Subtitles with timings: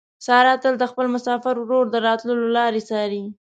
[0.25, 3.23] ساره تل د خپل مسافر ورور د راتلو لارې څاري.